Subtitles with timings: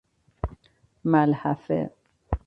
[1.05, 1.89] ملحفه